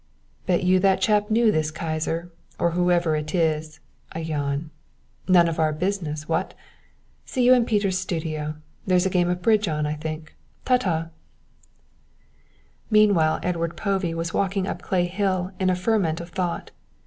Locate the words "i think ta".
9.85-10.77